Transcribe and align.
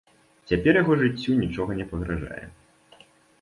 Цяпер 0.51 0.79
яго 0.81 0.95
жыццю 1.01 1.35
нічога 1.43 1.77
не 1.81 1.85
пагражае. 1.93 2.41